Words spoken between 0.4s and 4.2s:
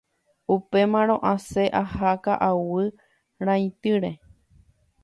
Upémarõ asẽ aha ka'aguy ra'ytýre.